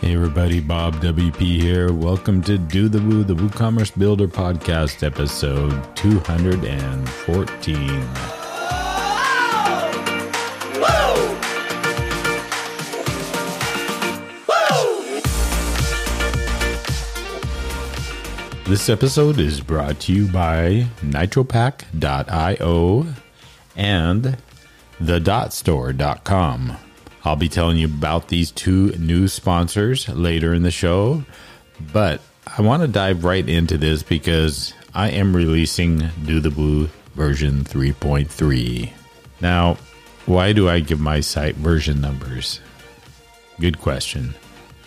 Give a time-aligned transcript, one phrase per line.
[0.00, 1.92] Hey everybody, Bob WP here.
[1.92, 7.86] Welcome to Do the Woo, the WooCommerce Builder Podcast, episode 214.
[18.64, 23.06] This episode is brought to you by nitropack.io
[23.76, 24.38] and
[24.98, 26.76] thedotstore.com.
[27.24, 31.24] I'll be telling you about these two new sponsors later in the show,
[31.92, 36.88] but I want to dive right into this because I am releasing Do the Woo
[37.14, 38.90] version 3.3.
[39.40, 39.76] Now,
[40.26, 42.60] why do I give my site version numbers?
[43.60, 44.34] Good question.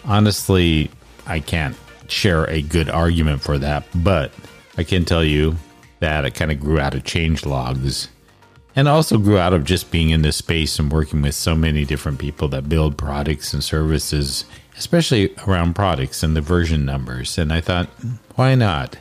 [0.05, 0.89] Honestly,
[1.27, 1.75] I can't
[2.07, 4.31] share a good argument for that, but
[4.77, 5.55] I can tell you
[5.99, 8.09] that it kind of grew out of change logs
[8.75, 11.85] and also grew out of just being in this space and working with so many
[11.85, 14.45] different people that build products and services,
[14.77, 17.37] especially around products and the version numbers.
[17.37, 17.89] And I thought,
[18.35, 18.97] why not?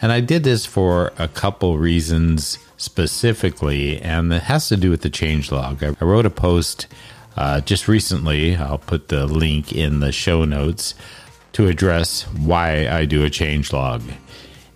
[0.00, 5.02] And I did this for a couple reasons specifically, and it has to do with
[5.02, 5.82] the changelog.
[5.82, 6.86] I wrote a post
[7.36, 10.94] uh, just recently, I'll put the link in the show notes
[11.52, 14.02] to address why I do a changelog.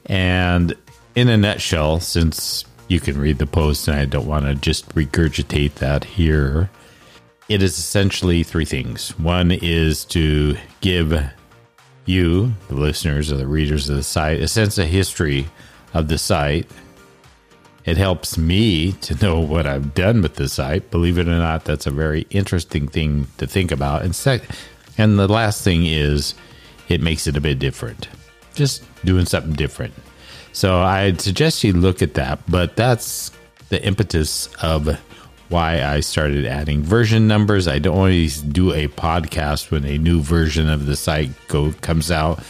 [0.06, 0.74] And
[1.14, 4.94] in a nutshell, since you can read the post, and I don't want to just
[4.94, 6.70] regurgitate that here.
[7.48, 9.18] It is essentially three things.
[9.18, 11.18] One is to give
[12.04, 15.46] you, the listeners or the readers of the site, a sense of history
[15.94, 16.70] of the site.
[17.84, 20.90] It helps me to know what I've done with the site.
[20.90, 24.02] Believe it or not, that's a very interesting thing to think about.
[24.02, 24.48] And sec-
[24.98, 26.34] and the last thing is
[26.88, 28.08] it makes it a bit different.
[28.54, 29.94] Just doing something different.
[30.52, 33.30] So I'd suggest you look at that, but that's
[33.70, 35.00] the impetus of
[35.48, 37.68] why I started adding version numbers.
[37.68, 42.10] I don't always do a podcast when a new version of the site go comes
[42.10, 42.42] out,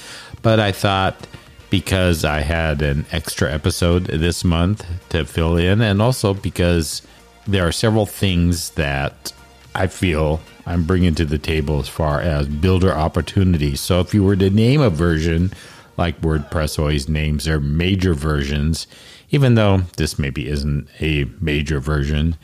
[0.43, 1.27] but I thought
[1.71, 7.03] because I had an extra episode this month to fill in, and also because
[7.47, 9.33] there are several things that
[9.75, 13.81] I feel I'm bringing to the table as far as builder opportunities.
[13.81, 15.53] So if you were to name a version
[15.97, 18.87] like WordPress always names their major versions,
[19.31, 22.37] even though this maybe isn't a major version.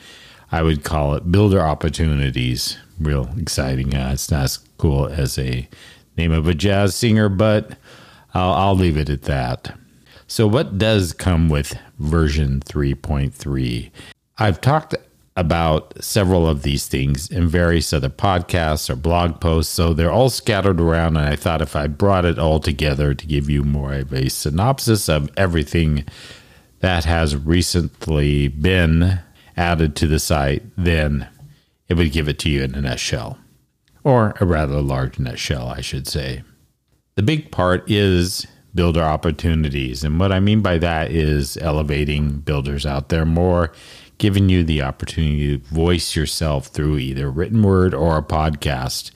[0.51, 2.79] I would call it Builder Opportunities.
[2.99, 3.95] Real exciting.
[3.95, 5.69] Uh, it's not as cool as a
[6.17, 7.77] name of a jazz singer, but
[8.35, 9.77] I'll, I'll leave it at that.
[10.27, 13.91] So, what does come with version 3.3?
[14.39, 14.95] I've talked
[15.39, 19.73] about several of these things in various other podcasts or blog posts.
[19.73, 21.17] So they're all scattered around.
[21.17, 24.31] And I thought if I brought it all together to give you more of a
[24.31, 26.05] synopsis of everything
[26.81, 29.21] that has recently been
[29.57, 31.29] added to the site, then
[31.89, 33.39] it would give it to you in a nutshell,
[34.03, 36.43] or a rather large nutshell, I should say.
[37.15, 38.45] The big part is
[38.75, 40.03] builder opportunities.
[40.03, 43.73] And what I mean by that is elevating builders out there more
[44.19, 49.11] giving you the opportunity to voice yourself through either written word or a podcast.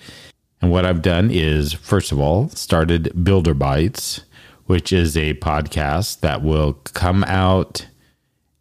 [0.61, 4.23] And what I've done is, first of all, started Builder Bites,
[4.67, 7.87] which is a podcast that will come out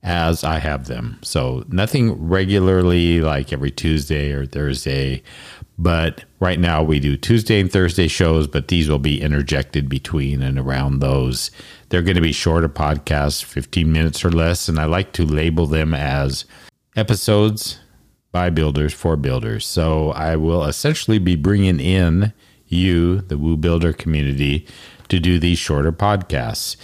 [0.03, 1.19] as I have them.
[1.22, 5.22] So nothing regularly like every Tuesday or Thursday,
[5.78, 10.41] but right now we do Tuesday and Thursday shows, but these will be interjected between
[10.41, 11.51] and around those.
[11.91, 15.68] They're going to be shorter podcasts, 15 minutes or less, and I like to label
[15.68, 16.46] them as
[16.96, 17.79] episodes
[18.31, 19.66] by builders for builders.
[19.66, 22.31] So I will essentially be bringing in
[22.66, 24.66] you, the Woo Builder community,
[25.09, 26.78] to do these shorter podcasts.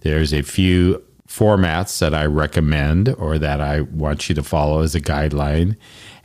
[0.00, 4.94] There's a few formats that I recommend or that I want you to follow as
[4.94, 5.76] a guideline.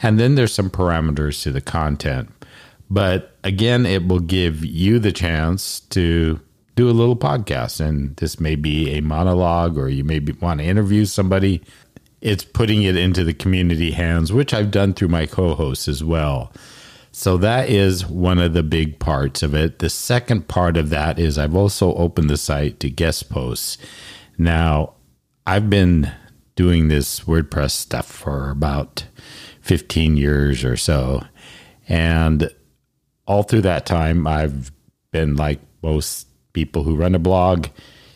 [0.02, 2.30] And then there's some parameters to the content.
[2.90, 6.40] But again, it will give you the chance to
[6.80, 7.82] do a little podcast.
[7.82, 11.62] And this may be a monologue or you may want to interview somebody.
[12.22, 16.06] It's putting it into the community hands, which I've done through my co hosts as
[16.06, 16.54] well.
[17.12, 19.80] So that is one of the big parts of it.
[19.80, 23.78] The second part of that is I've also opened the site to guest posts.
[24.38, 24.94] Now,
[25.46, 26.10] I've been
[26.56, 29.06] doing this WordPress stuff for about
[29.62, 31.24] 15 years or so.
[31.90, 32.50] And
[33.26, 34.72] all through that time, I've
[35.12, 37.68] been like most people who run a blog.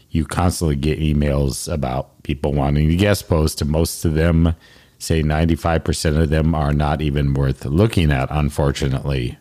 [0.09, 4.55] You constantly get emails about people wanting to guest post, and most of them
[4.99, 9.37] say 95% of them are not even worth looking at, unfortunately,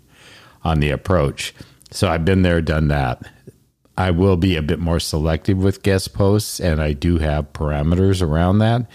[0.64, 1.54] on the approach.
[1.90, 3.22] So I've been there, done that.
[3.96, 8.22] I will be a bit more selective with guest posts, and I do have parameters
[8.22, 8.86] around that.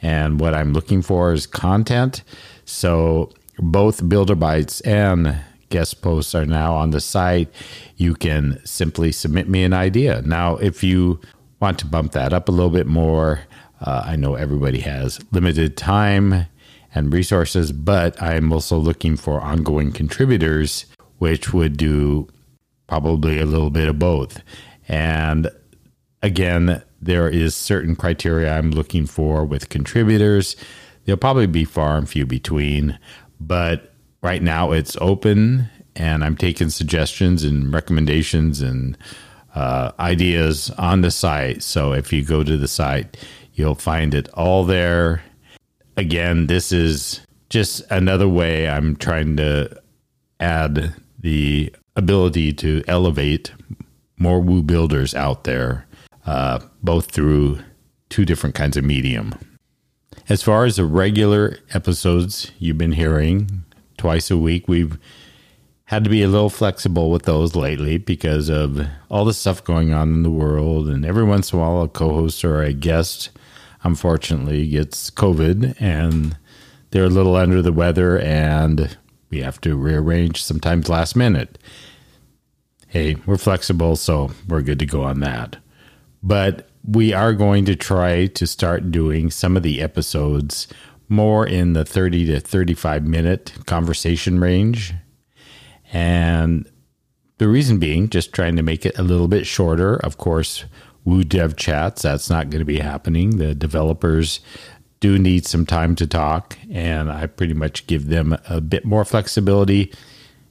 [0.00, 2.22] And what I'm looking for is content.
[2.64, 7.48] So both Builder Bites and guest posts are now on the site.
[7.96, 10.22] You can simply submit me an idea.
[10.22, 11.20] Now, if you
[11.60, 13.40] want to bump that up a little bit more,
[13.80, 16.46] uh, I know everybody has limited time
[16.94, 20.86] and resources, but I'm also looking for ongoing contributors,
[21.18, 22.28] which would do
[22.86, 24.42] probably a little bit of both.
[24.88, 25.50] And
[26.22, 30.56] again, there is certain criteria I'm looking for with contributors.
[31.04, 32.98] They'll probably be far and few between,
[33.38, 38.96] but right now it's open and I'm taking suggestions and recommendations and
[39.54, 41.62] uh, ideas on the site.
[41.62, 43.16] So if you go to the site,
[43.54, 45.22] you'll find it all there.
[45.96, 47.20] Again, this is
[47.50, 49.82] just another way I'm trying to
[50.38, 53.52] add the ability to elevate
[54.16, 55.86] more Woo builders out there,
[56.26, 57.58] uh, both through
[58.08, 59.34] two different kinds of medium.
[60.28, 63.64] As far as the regular episodes you've been hearing
[63.98, 64.98] twice a week, we've
[65.84, 69.92] had to be a little flexible with those lately because of all the stuff going
[69.92, 70.88] on in the world.
[70.88, 73.30] And every once in a while, a co host or a guest,
[73.82, 76.36] unfortunately, gets COVID and
[76.90, 78.96] they're a little under the weather and
[79.30, 81.58] we have to rearrange sometimes last minute.
[82.86, 85.56] Hey, we're flexible, so we're good to go on that.
[86.22, 90.68] But we are going to try to start doing some of the episodes
[91.08, 94.94] more in the 30 to 35 minute conversation range.
[95.92, 96.70] And
[97.38, 99.96] the reason being, just trying to make it a little bit shorter.
[99.96, 100.64] Of course,
[101.04, 103.38] Woo Dev Chats, that's not going to be happening.
[103.38, 104.40] The developers
[105.00, 109.04] do need some time to talk, and I pretty much give them a bit more
[109.04, 109.92] flexibility.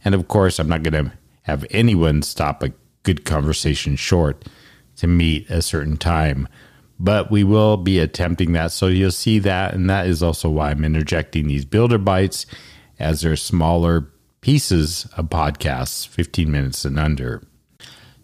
[0.05, 1.11] And of course, I'm not going to
[1.43, 2.71] have anyone stop a
[3.03, 4.45] good conversation short
[4.97, 6.47] to meet a certain time.
[6.99, 8.71] But we will be attempting that.
[8.71, 9.73] So you'll see that.
[9.73, 12.45] And that is also why I'm interjecting these builder bites
[12.99, 14.11] as they're smaller
[14.41, 17.43] pieces of podcasts, 15 minutes and under.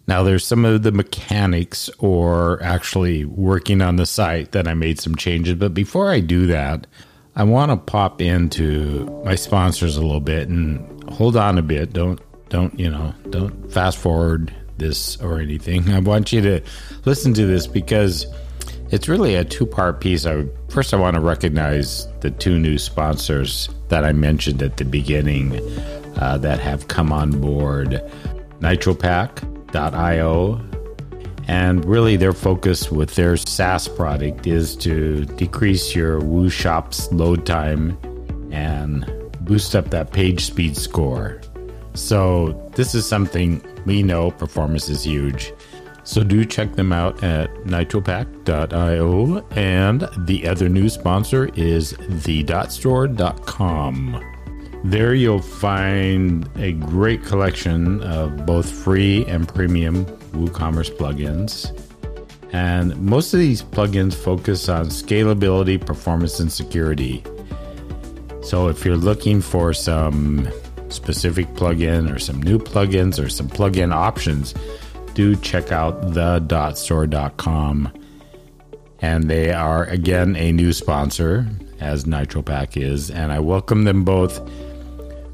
[0.08, 5.00] Now, there's some of the mechanics or actually working on the site that I made
[5.00, 5.56] some changes.
[5.56, 6.88] But before I do that,
[7.36, 11.94] I want to pop into my sponsors a little bit and hold on a bit.
[11.94, 12.20] Don't,
[12.50, 15.90] don't, you know, don't fast forward this or anything.
[15.90, 16.62] I want you to
[17.06, 18.26] listen to this because
[18.94, 20.28] it's really a two part piece.
[20.28, 24.86] I first I want to recognize the two new sponsors that I mentioned at the
[24.86, 25.60] beginning
[26.20, 28.04] uh, that have come on board
[28.60, 30.62] nitropack.io
[31.48, 37.48] and really their focus with their SaaS product is to decrease your Woo Shop's load
[37.48, 37.98] time
[38.52, 39.12] and
[39.42, 41.42] boost up that page speed score.
[41.96, 45.52] So this is something we know performance is huge.
[46.04, 54.32] So do check them out at nitropack.io and the other new sponsor is thedotstore.com.
[54.84, 61.72] There you'll find a great collection of both free and premium WooCommerce plugins.
[62.52, 67.24] And most of these plugins focus on scalability, performance, and security.
[68.42, 70.50] So if you're looking for some
[70.90, 74.54] specific plugin or some new plugins or some plugin options,
[75.14, 77.92] do check out thedotstore.com.
[79.00, 81.48] And they are again a new sponsor,
[81.80, 84.40] as NitroPack is, and I welcome them both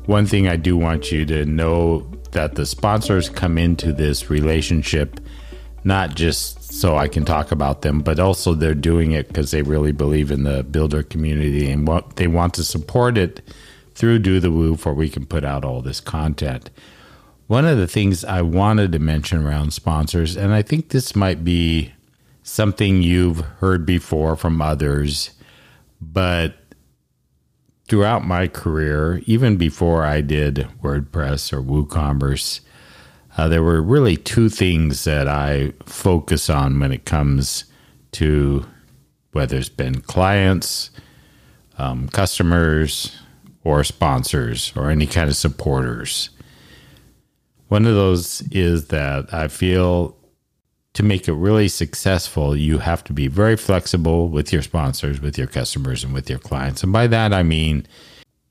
[0.10, 2.00] one thing I do want you to know
[2.31, 5.19] that the sponsors come into this relationship
[5.83, 9.62] not just so I can talk about them, but also they're doing it because they
[9.62, 13.42] really believe in the builder community and what they want to support it
[13.94, 16.69] through Do the Woo for we can put out all this content.
[17.49, 21.44] One of the things I wanted to mention around sponsors, and I think this might
[21.44, 21.91] be
[22.44, 25.31] something you've heard before from others,
[25.99, 26.57] but
[27.87, 32.59] throughout my career, even before I did WordPress or WooCommerce,
[33.35, 37.65] uh, there were really two things that I focus on when it comes
[38.11, 38.63] to
[39.31, 40.91] whether it's been clients,
[41.79, 43.18] um, customers,
[43.63, 46.29] or sponsors, or any kind of supporters.
[47.69, 50.16] One of those is that I feel
[50.94, 55.38] to make it really successful, you have to be very flexible with your sponsors, with
[55.38, 56.83] your customers, and with your clients.
[56.83, 57.88] And by that, I mean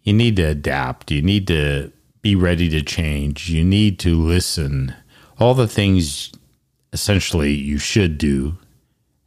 [0.02, 4.94] you need to adapt, you need to be ready to change, you need to listen.
[5.38, 6.32] All the things
[6.92, 8.56] essentially you should do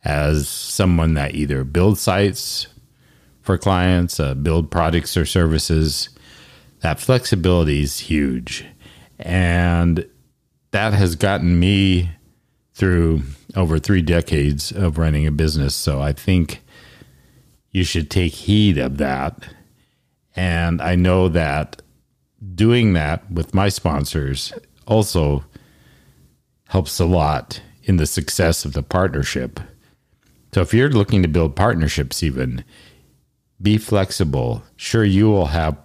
[0.03, 2.67] as someone that either builds sites
[3.41, 6.09] for clients, uh, build products or services.
[6.79, 8.65] That flexibility is huge.
[9.21, 10.07] And
[10.71, 12.11] that has gotten me
[12.73, 13.21] through
[13.55, 15.75] over three decades of running a business.
[15.75, 16.61] So I think
[17.71, 19.47] you should take heed of that.
[20.35, 21.81] And I know that
[22.55, 24.53] doing that with my sponsors
[24.87, 25.43] also
[26.69, 29.59] helps a lot in the success of the partnership.
[30.53, 32.63] So if you're looking to build partnerships, even
[33.61, 34.63] be flexible.
[34.75, 35.77] Sure, you will have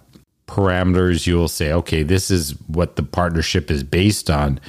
[0.47, 1.27] parameters.
[1.27, 4.59] You will say, okay, this is what the partnership is based on,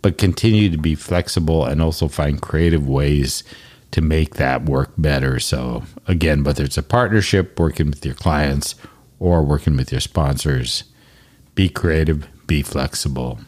[0.00, 3.44] but continue to be flexible and also find creative ways
[3.90, 5.38] to make that work better.
[5.38, 8.74] So, again, whether it's a partnership, working with your clients,
[9.18, 10.84] or working with your sponsors,
[11.54, 13.38] be creative, be flexible.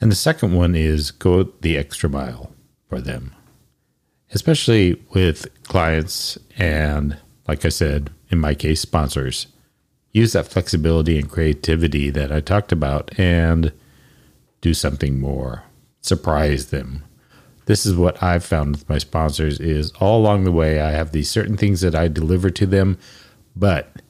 [0.00, 2.52] And the second one is go the extra mile
[2.88, 3.34] for them,
[4.32, 9.46] especially with clients and, like I said, in my case, sponsors.
[10.12, 13.72] Use that flexibility and creativity that I talked about and
[14.60, 15.64] do something more.
[16.00, 17.04] Surprise them.
[17.66, 21.12] This is what I've found with my sponsors is all along the way I have
[21.12, 22.96] these certain things that I deliver to them,
[23.54, 24.00] but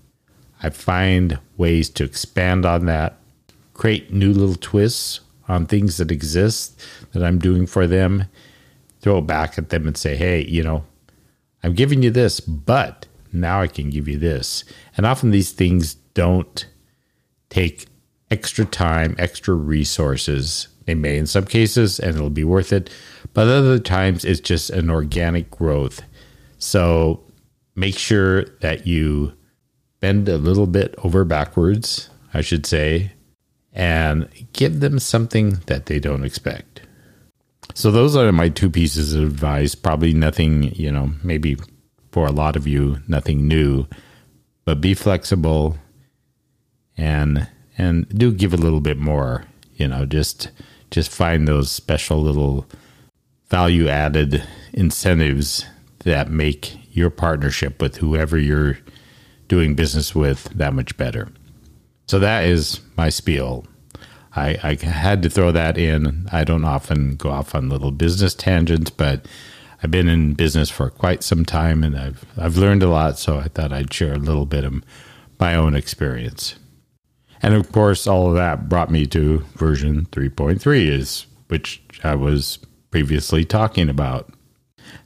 [0.62, 3.18] I find ways to expand on that,
[3.74, 6.80] create new little twists on things that exist
[7.12, 8.26] that I'm doing for them,
[9.00, 10.84] throw it back at them and say, hey, you know,
[11.64, 14.64] I'm giving you this, but now I can give you this.
[14.96, 16.66] And often these things don't
[17.50, 17.86] take
[18.30, 20.68] extra time, extra resources.
[20.86, 22.90] They may in some cases, and it'll be worth it.
[23.34, 26.02] But other times, it's just an organic growth.
[26.58, 27.22] So
[27.76, 29.34] make sure that you
[30.00, 33.12] bend a little bit over backwards, I should say,
[33.72, 36.82] and give them something that they don't expect.
[37.74, 39.74] So those are my two pieces of advice.
[39.74, 41.56] Probably nothing, you know, maybe
[42.10, 43.86] for a lot of you, nothing new,
[44.64, 45.76] but be flexible
[46.96, 49.44] and and do give a little bit more,
[49.76, 50.50] you know, just
[50.90, 52.66] just find those special little
[53.48, 55.64] value added incentives
[56.04, 58.78] that make your partnership with whoever you're
[59.46, 61.28] doing business with that much better.
[62.06, 63.66] So that is my spiel.
[64.34, 66.28] I, I had to throw that in.
[66.30, 69.26] I don't often go off on little business tangents, but
[69.82, 73.38] I've been in business for quite some time and I've I've learned a lot, so
[73.38, 74.82] I thought I'd share a little bit of
[75.38, 76.56] my own experience.
[77.42, 82.58] And of course, all of that brought me to version 3.3 is which I was
[82.90, 84.32] previously talking about.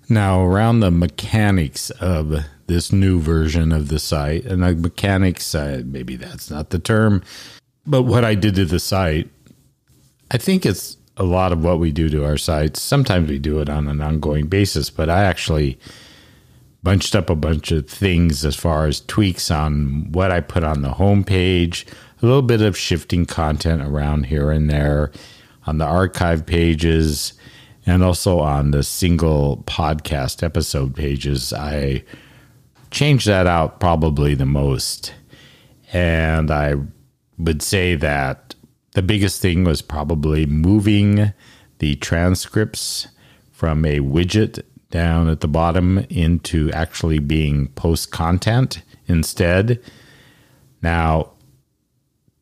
[0.09, 5.83] Now, around the mechanics of this new version of the site, and the mechanics, uh,
[5.85, 7.23] maybe that's not the term,
[7.87, 9.29] but what I did to the site,
[10.31, 12.81] I think it's a lot of what we do to our sites.
[12.81, 15.79] Sometimes we do it on an ongoing basis, but I actually
[16.83, 20.83] bunched up a bunch of things as far as tweaks on what I put on
[20.83, 21.87] the homepage,
[22.21, 25.13] a little bit of shifting content around here and there
[25.67, 27.35] on the archive pages
[27.87, 31.53] and also on the single podcast episode pages.
[31.53, 32.05] I
[32.91, 35.15] changed that out probably the most.
[35.93, 36.75] And I
[37.39, 38.52] would say that
[38.93, 41.33] the biggest thing was probably moving
[41.79, 43.09] the transcripts
[43.51, 49.83] from a widget down at the bottom into actually being post content instead.
[50.83, 51.31] Now,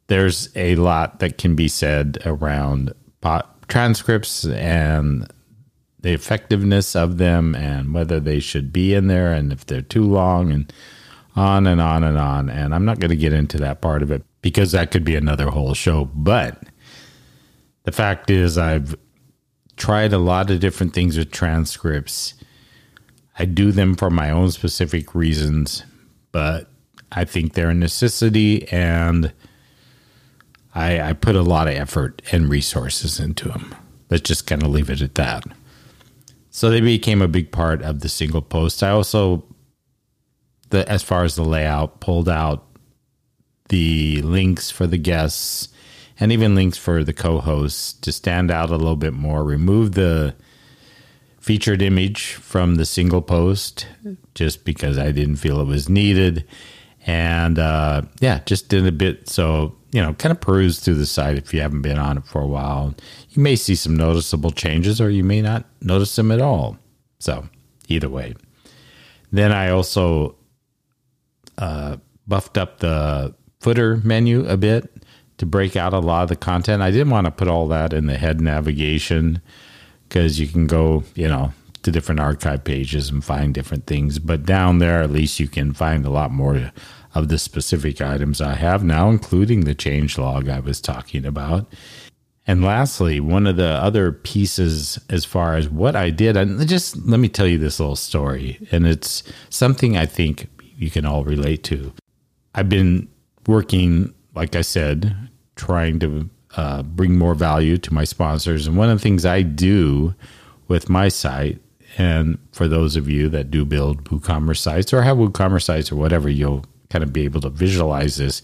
[0.08, 2.92] there's a lot that can be said around
[3.68, 5.32] transcripts and
[6.00, 10.04] the effectiveness of them and whether they should be in there and if they're too
[10.04, 10.72] long and
[11.36, 12.50] on and on and on.
[12.50, 15.16] And I'm not going to get into that part of it because that could be
[15.16, 16.06] another whole show.
[16.06, 16.62] But
[17.84, 18.96] the fact is, I've
[19.76, 22.34] tried a lot of different things with transcripts.
[23.38, 25.84] I do them for my own specific reasons,
[26.32, 26.68] but
[27.12, 29.32] I think they're a necessity and
[30.74, 33.74] I, I put a lot of effort and resources into them.
[34.10, 35.44] Let's just kind of leave it at that.
[36.50, 38.82] So they became a big part of the single post.
[38.82, 39.44] I also,
[40.70, 42.66] the as far as the layout, pulled out
[43.70, 45.68] the links for the guests
[46.20, 49.42] and even links for the co-hosts to stand out a little bit more.
[49.42, 50.34] Remove the
[51.40, 53.86] featured image from the single post
[54.34, 56.46] just because I didn't feel it was needed,
[57.06, 61.06] and uh, yeah, just did a bit so you know, kind of peruse through the
[61.06, 62.94] site if you haven't been on it for a while.
[63.30, 66.78] You may see some noticeable changes, or you may not notice them at all.
[67.18, 67.48] So
[67.88, 68.34] either way.
[69.32, 70.36] Then I also
[71.58, 71.96] uh,
[72.26, 74.92] buffed up the footer menu a bit
[75.38, 76.82] to break out a lot of the content.
[76.82, 79.40] I didn't want to put all that in the head navigation
[80.08, 81.52] because you can go, you know,
[81.82, 84.18] to different archive pages and find different things.
[84.18, 86.72] But down there, at least you can find a lot more
[87.14, 91.72] of the specific items I have now, including the change log I was talking about.
[92.46, 96.96] And lastly, one of the other pieces as far as what I did, and just
[97.06, 101.24] let me tell you this little story, and it's something I think you can all
[101.24, 101.92] relate to.
[102.54, 103.08] I've been
[103.46, 105.16] working like I said,
[105.56, 108.66] trying to uh, bring more value to my sponsors.
[108.66, 110.14] And one of the things I do
[110.68, 111.60] with my site,
[111.98, 115.96] and for those of you that do build WooCommerce sites or have WooCommerce sites or
[115.96, 118.42] whatever, you'll kind of be able to visualize this,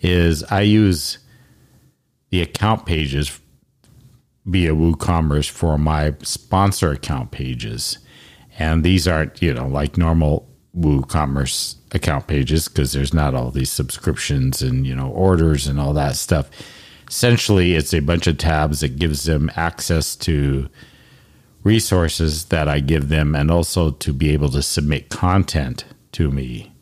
[0.00, 1.18] is I use
[2.30, 3.40] the account pages
[4.44, 7.98] via WooCommerce for my sponsor account pages.
[8.58, 13.70] And these aren't, you know, like normal WooCommerce account pages because there's not all these
[13.70, 16.50] subscriptions and, you know, orders and all that stuff.
[17.08, 20.68] Essentially, it's a bunch of tabs that gives them access to
[21.62, 26.72] resources that I give them and also to be able to submit content to me.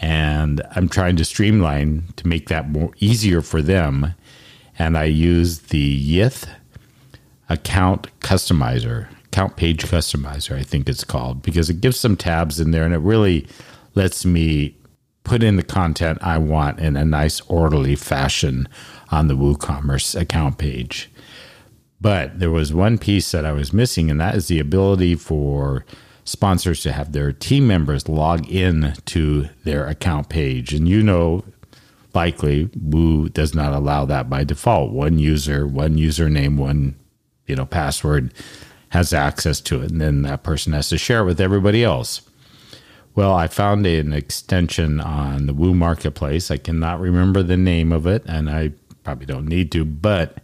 [0.00, 4.14] And I'm trying to streamline to make that more easier for them.
[4.78, 6.48] And I use the Yith
[7.48, 12.70] account customizer, account page customizer, I think it's called, because it gives some tabs in
[12.70, 13.46] there and it really
[13.94, 14.74] lets me
[15.24, 18.66] put in the content I want in a nice, orderly fashion
[19.10, 21.10] on the WooCommerce account page.
[22.00, 25.84] But there was one piece that I was missing, and that is the ability for
[26.24, 30.72] sponsors to have their team members log in to their account page.
[30.72, 31.44] And you know,
[32.14, 34.92] likely Woo does not allow that by default.
[34.92, 36.94] One user, one username, one
[37.46, 38.32] you know password
[38.90, 42.22] has access to it, and then that person has to share it with everybody else.
[43.14, 46.50] Well, I found an extension on the Woo Marketplace.
[46.50, 48.72] I cannot remember the name of it, and I
[49.04, 50.38] probably don't need to, but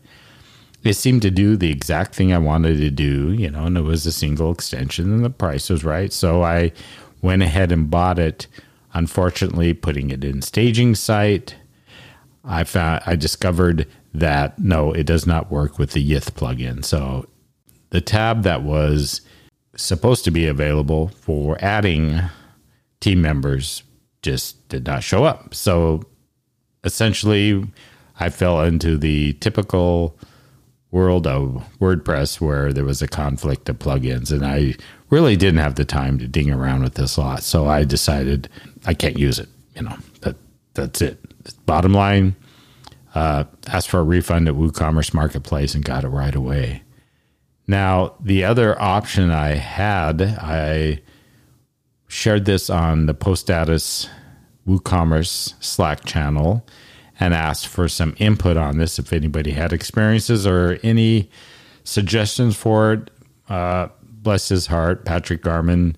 [0.85, 3.83] it seemed to do the exact thing I wanted to do, you know, and it
[3.83, 6.13] was a single extension and the price was right.
[6.13, 6.73] So I
[7.21, 8.47] went ahead and bought it.
[8.95, 11.57] Unfortunately, putting it in staging site,
[12.45, 16.85] I found I discovered that no, it does not work with the Yith plugin.
[16.85, 17.27] So
[17.93, 19.21] the tab that was
[19.77, 22.21] supposed to be available for adding
[23.01, 23.83] team members
[24.23, 25.55] just did not show up.
[25.55, 26.03] So
[26.85, 27.65] essentially,
[28.19, 30.19] I fell into the typical
[30.91, 34.75] world of WordPress where there was a conflict of plugins, and I
[35.11, 37.43] really didn't have the time to ding around with this lot.
[37.43, 38.49] So I decided
[38.87, 39.49] I can't use it.
[39.76, 40.37] You know that
[40.73, 41.19] that's it.
[41.67, 42.37] Bottom line,
[43.15, 46.83] uh, asked for a refund at WooCommerce Marketplace and got it right away.
[47.67, 51.01] Now the other option I had, I
[52.09, 54.09] shared this on the Post Status
[54.67, 56.67] WooCommerce Slack channel
[57.19, 61.31] and asked for some input on this if anybody had experiences or any
[61.85, 63.11] suggestions for it.
[63.49, 65.97] Uh, bless his heart, Patrick Garman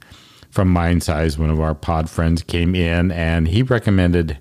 [0.50, 4.38] from Mindsize, one of our pod friends, came in and he recommended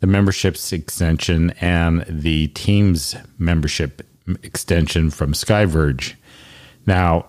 [0.00, 4.02] the memberships extension and the Teams membership
[4.42, 6.14] extension from Skyverge.
[6.86, 7.26] Now,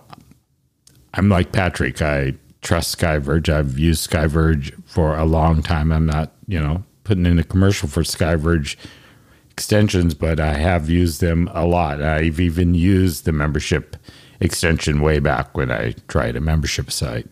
[1.14, 2.02] I'm like Patrick.
[2.02, 3.48] I trust Skyverge.
[3.48, 5.92] I've used Skyverge for a long time.
[5.92, 8.76] I'm not, you know, putting in a commercial for Skyverge
[9.50, 12.02] extensions, but I have used them a lot.
[12.02, 13.96] I've even used the membership
[14.40, 17.28] extension way back when I tried a membership site.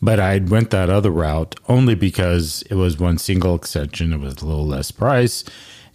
[0.00, 4.12] But I went that other route only because it was one single extension.
[4.12, 5.42] It was a little less price.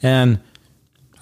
[0.02, 0.42] And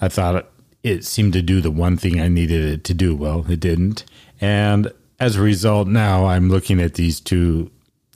[0.00, 0.50] I thought
[0.82, 3.14] it, seemed to do the one thing I needed it to do.
[3.14, 4.04] Well, it didn't.
[4.40, 7.70] And as a result, now I'm looking at these two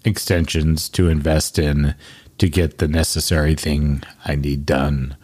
[0.04, 1.94] extensions to invest in
[2.38, 5.16] to get the necessary thing I need done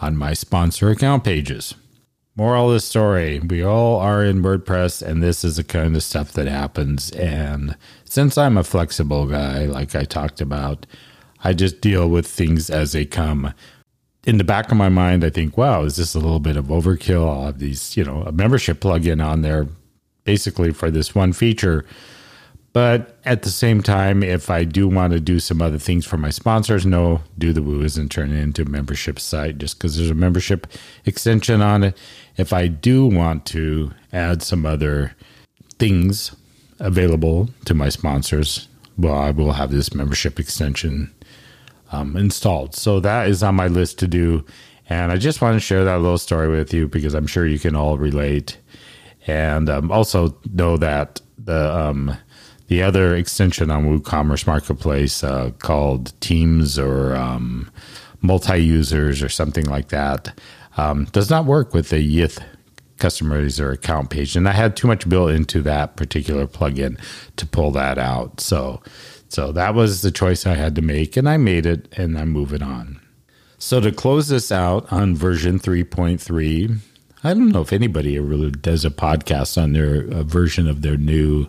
[0.00, 1.74] on my sponsor account pages.
[2.34, 6.02] Moral of the story we all are in WordPress, and this is the kind of
[6.02, 7.10] stuff that happens.
[7.12, 10.84] And since I'm a flexible guy, like I talked about,
[11.42, 13.54] I just deal with things as they come.
[14.26, 16.66] In the back of my mind, I think, wow, is this a little bit of
[16.66, 17.26] overkill?
[17.28, 19.68] I'll have these, you know, a membership plugin on there
[20.24, 21.86] basically for this one feature
[22.76, 26.18] but at the same time, if I do want to do some other things for
[26.18, 30.10] my sponsors, no, do the woo isn't turning into a membership site just because there's
[30.10, 30.66] a membership
[31.06, 31.96] extension on it.
[32.36, 35.16] If I do want to add some other
[35.78, 36.36] things
[36.78, 41.14] available to my sponsors, well, I will have this membership extension
[41.92, 42.74] um, installed.
[42.74, 44.44] So that is on my list to do.
[44.88, 47.58] And I just want to share that little story with you because I'm sure you
[47.58, 48.58] can all relate.
[49.26, 52.16] And um, also know that the um,
[52.68, 57.70] the other extension on WooCommerce Marketplace uh, called Teams or um,
[58.20, 60.38] multi users or something like that
[60.76, 62.42] um, does not work with the Yith
[62.98, 66.98] customizer account page, and I had too much built into that particular plugin
[67.36, 68.40] to pull that out.
[68.40, 68.82] So,
[69.28, 72.30] so that was the choice I had to make, and I made it, and I'm
[72.30, 73.00] moving on.
[73.58, 76.78] So to close this out on version 3.3,
[77.24, 81.46] I don't know if anybody really does a podcast on their version of their new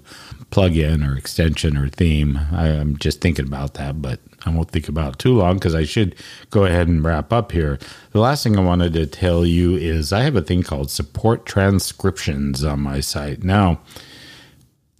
[0.49, 2.39] plugin or extension or theme.
[2.51, 5.75] I, am just thinking about that, but I won't think about it too long because
[5.75, 6.15] I should
[6.49, 7.77] go ahead and wrap up here.
[8.11, 11.45] The last thing I wanted to tell you is I have a thing called support
[11.45, 13.43] transcriptions on my site.
[13.43, 13.81] Now,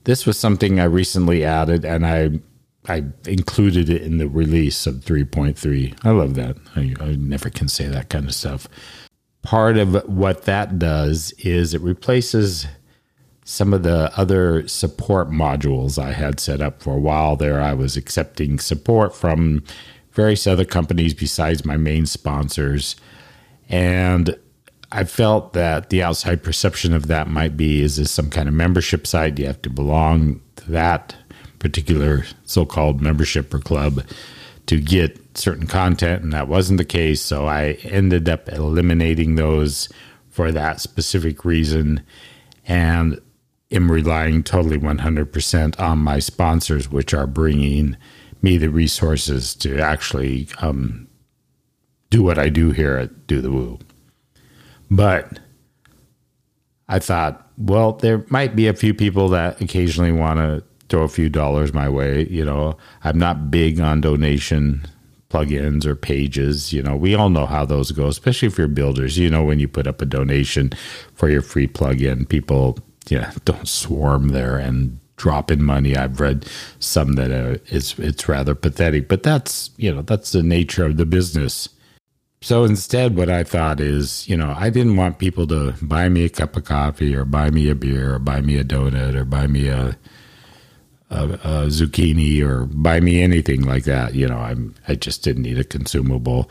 [0.04, 2.40] this was something I recently added and I
[2.88, 6.06] I included it in the release of 3.3.
[6.06, 6.58] I love that.
[6.76, 8.68] I, I never can say that kind of stuff.
[9.42, 12.68] Part of what that does is it replaces
[13.44, 17.62] some of the other support modules I had set up for a while there.
[17.62, 19.64] I was accepting support from
[20.12, 22.96] various other companies besides my main sponsors.
[23.70, 24.38] And
[24.92, 28.54] I felt that the outside perception of that might be is this some kind of
[28.54, 29.36] membership site?
[29.36, 31.16] Do you have to belong to that
[31.68, 34.04] particular so called membership or club
[34.68, 36.24] to get certain content?
[36.24, 37.22] And that wasn't the case.
[37.22, 39.90] So I ended up eliminating those
[40.30, 42.04] for that specific reason.
[42.66, 43.20] And
[43.72, 47.98] am relying totally 100% on my sponsors, which are bringing
[48.42, 51.08] me the resources to actually um,
[52.10, 53.80] do what I do here at Do the Woo.
[54.90, 55.40] But
[56.88, 61.10] I thought, well, there might be a few people that occasionally want to throw a
[61.10, 62.28] few dollars my way.
[62.30, 64.86] You know, I'm not big on donation
[65.30, 66.72] plugins or pages.
[66.72, 69.18] You know, we all know how those go, especially if you're builders.
[69.18, 70.72] You know, when you put up a donation
[71.14, 75.96] for your free plugin, people yeah, don't swarm there and drop in money.
[75.96, 76.48] I've read
[76.80, 80.98] some that uh, it's it's rather pathetic, but that's you know that's the nature of
[80.98, 81.70] the business.
[82.42, 86.24] So instead, what I thought is, you know, I didn't want people to buy me
[86.24, 89.26] a cup of coffee or buy me a beer or buy me a donut or
[89.26, 89.98] buy me a
[91.10, 94.16] a, a zucchini or buy me anything like that.
[94.16, 96.50] You know, I'm I just didn't need a consumable.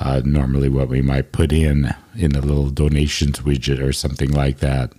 [0.00, 4.58] Uh, normally, what we might put in in a little donations widget or something like
[4.58, 4.92] that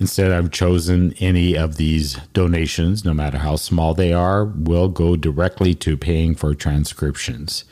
[0.00, 5.14] Instead, I've chosen any of these donations, no matter how small they are, will go
[5.14, 7.64] directly to paying for transcriptions.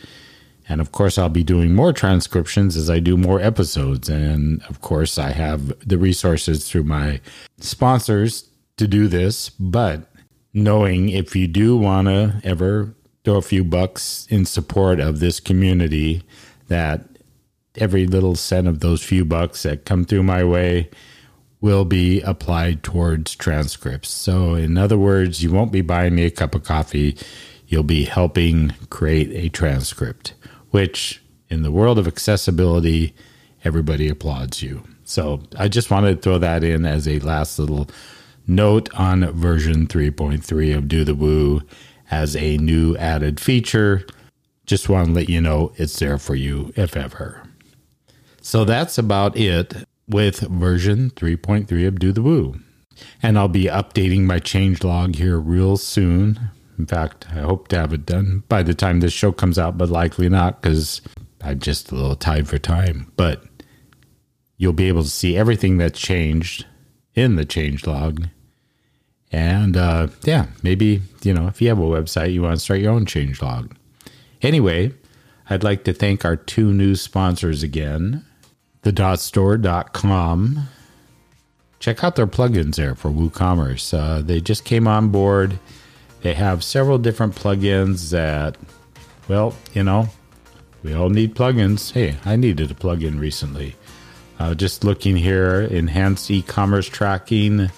[0.69, 4.11] And of course, I'll be doing more transcriptions as I do more episodes.
[4.11, 7.23] And of course, I have the resources through my
[7.61, 9.49] sponsors to do this.
[9.49, 10.08] But
[10.63, 12.95] knowing if you do want to ever
[13.25, 16.23] throw a few bucks in support of this community,
[16.69, 17.05] that
[17.77, 20.91] every little cent of those few bucks that come through my way
[21.61, 24.11] will be applied towards transcripts.
[24.11, 27.17] So, in other words, you won't be buying me a cup of coffee,
[27.67, 30.35] you'll be helping create a transcript,
[30.71, 33.15] which in the world of accessibility,
[33.65, 34.85] everybody applauds you.
[35.05, 37.89] So, I just wanted to throw that in as a last little
[38.49, 41.63] note on version 3.3 of Do the Woo
[42.11, 44.07] as a new added feature.
[44.67, 47.43] Just want to let you know it's there for you if ever.
[48.41, 49.75] So that's about it
[50.09, 52.59] with version 3.3 of Do the Woo.
[53.23, 56.51] And I'll be updating my change log here real soon.
[56.79, 59.77] In fact, I hope to have it done by the time this show comes out,
[59.77, 61.03] but likely not because
[61.43, 63.13] I'm just a little tied for time.
[63.17, 63.45] But
[64.57, 66.67] you'll be able to see everything that's changed
[67.15, 68.29] in the change log.
[69.31, 72.81] And uh, yeah, maybe, you know, if you have a website, you want to start
[72.81, 73.75] your own change log.
[74.41, 74.93] Anyway,
[75.51, 78.25] I'd like to thank our two new sponsors again
[78.85, 80.69] thedotstore.com.
[81.79, 83.97] Check out their plugins there for WooCommerce.
[83.97, 85.59] Uh, they just came on board.
[86.23, 88.57] They have several different plugins that,
[89.29, 90.09] well, you know,
[90.83, 91.93] we all need plugins.
[91.93, 93.77] Hey, I needed a plugin recently.
[94.39, 97.71] Uh, just looking here, enhanced e-commerce tracking,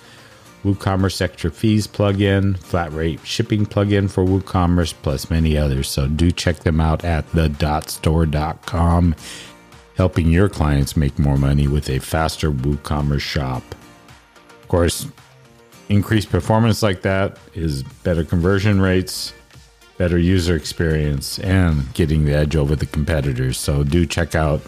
[0.64, 5.88] WooCommerce extra fees plugin, flat rate shipping plugin for WooCommerce, plus many others.
[5.88, 9.14] So do check them out at thedotstore.com
[10.00, 13.62] helping your clients make more money with a faster WooCommerce shop.
[14.62, 15.06] Of course,
[15.90, 19.34] increased performance like that is better conversion rates,
[19.98, 23.58] better user experience, and getting the edge over the competitors.
[23.58, 24.62] So do check out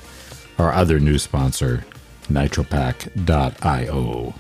[0.59, 1.87] our other new sponsor,
[2.29, 4.35] nitropack.io.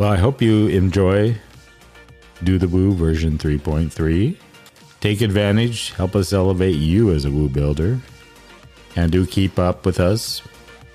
[0.00, 1.36] Well, I hope you enjoy
[2.42, 4.34] Do the Woo version 3.3.
[5.00, 8.00] Take advantage, help us elevate you as a Woo builder.
[8.96, 10.40] And do keep up with us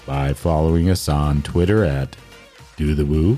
[0.07, 2.17] by following us on Twitter at
[2.77, 3.37] Do the Woo,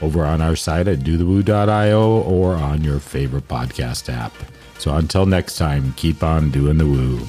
[0.00, 4.32] over on our site at dothewoo.io, or on your favorite podcast app.
[4.78, 7.26] So until next time, keep on doing the woo.